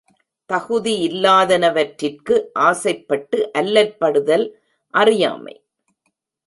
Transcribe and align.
தகுதியில்லாதன்வற்றிற்கு 0.49 2.35
ஆசைப்பட்டு 2.53 3.51
அல்லல்படுதல் 3.57 4.47
அறியாமை. 4.93 5.55